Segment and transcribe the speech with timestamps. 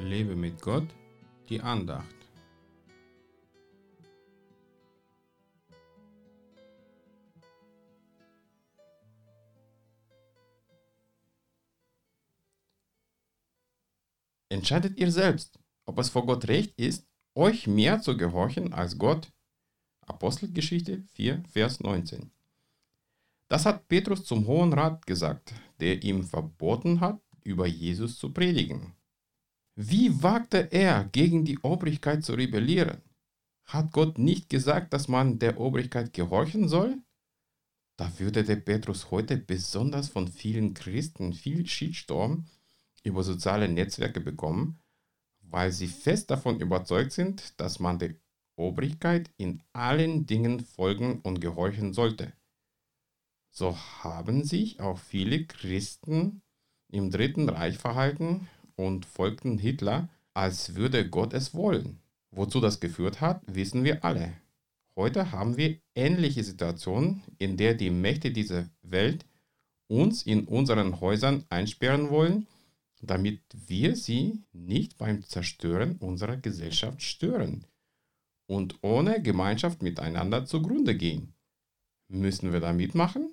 [0.00, 0.86] Lebe mit Gott,
[1.48, 2.06] die Andacht.
[14.48, 19.32] Entscheidet ihr selbst, ob es vor Gott recht ist, euch mehr zu gehorchen als Gott.
[20.06, 22.30] Apostelgeschichte 4, Vers 19.
[23.48, 28.97] Das hat Petrus zum Hohen Rat gesagt, der ihm verboten hat, über Jesus zu predigen.
[29.80, 33.00] Wie wagte er, gegen die Obrigkeit zu rebellieren?
[33.64, 37.00] Hat Gott nicht gesagt, dass man der Obrigkeit gehorchen soll?
[37.96, 42.46] Da würde der Petrus heute besonders von vielen Christen viel Shitstorm
[43.04, 44.80] über soziale Netzwerke bekommen,
[45.42, 48.16] weil sie fest davon überzeugt sind, dass man der
[48.56, 52.32] Obrigkeit in allen Dingen folgen und gehorchen sollte.
[53.52, 56.42] So haben sich auch viele Christen
[56.88, 58.48] im Dritten Reich verhalten
[58.78, 61.98] und folgten Hitler, als würde Gott es wollen.
[62.30, 64.34] Wozu das geführt hat, wissen wir alle.
[64.94, 69.24] Heute haben wir ähnliche Situationen, in der die Mächte dieser Welt
[69.88, 72.46] uns in unseren Häusern einsperren wollen,
[73.00, 77.64] damit wir sie nicht beim Zerstören unserer Gesellschaft stören
[78.46, 81.34] und ohne Gemeinschaft miteinander zugrunde gehen.
[82.08, 83.30] Müssen wir da mitmachen?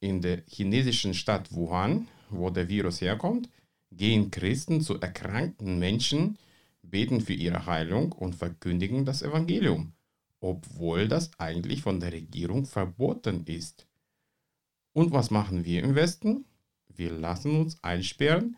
[0.00, 3.48] In der chinesischen Stadt Wuhan, wo der Virus herkommt,
[3.98, 6.38] gehen Christen zu erkrankten Menschen,
[6.82, 9.92] beten für ihre Heilung und verkündigen das Evangelium,
[10.40, 13.86] obwohl das eigentlich von der Regierung verboten ist.
[14.94, 16.46] Und was machen wir im Westen?
[16.88, 18.56] Wir lassen uns einsperren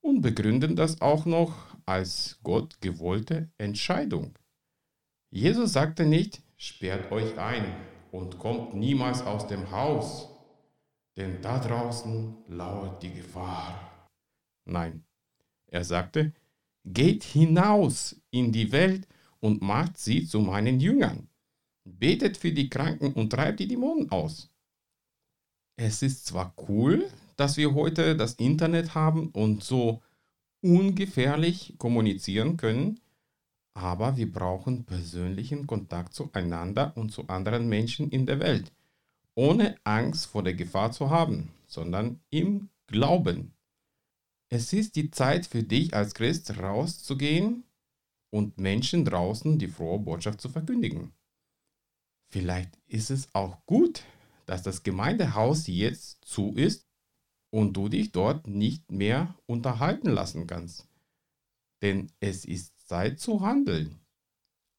[0.00, 1.54] und begründen das auch noch
[1.84, 4.34] als Gott gewollte Entscheidung.
[5.30, 7.64] Jesus sagte nicht, sperrt euch ein
[8.12, 10.28] und kommt niemals aus dem Haus,
[11.16, 13.91] denn da draußen lauert die Gefahr.
[14.64, 15.04] Nein,
[15.66, 16.32] er sagte,
[16.84, 19.06] geht hinaus in die Welt
[19.40, 21.28] und macht sie zu meinen Jüngern.
[21.84, 24.50] Betet für die Kranken und treibt die Dämonen aus.
[25.76, 30.00] Es ist zwar cool, dass wir heute das Internet haben und so
[30.60, 33.00] ungefährlich kommunizieren können,
[33.74, 38.70] aber wir brauchen persönlichen Kontakt zueinander und zu anderen Menschen in der Welt,
[39.34, 43.54] ohne Angst vor der Gefahr zu haben, sondern im Glauben.
[44.54, 47.64] Es ist die Zeit für dich als Christ rauszugehen
[48.30, 51.14] und Menschen draußen die frohe Botschaft zu verkündigen.
[52.30, 54.04] Vielleicht ist es auch gut,
[54.44, 56.86] dass das Gemeindehaus jetzt zu ist
[57.50, 60.86] und du dich dort nicht mehr unterhalten lassen kannst.
[61.80, 64.00] Denn es ist Zeit zu handeln,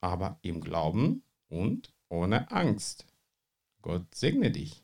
[0.01, 3.07] aber im Glauben und ohne Angst.
[3.81, 4.84] Gott segne dich.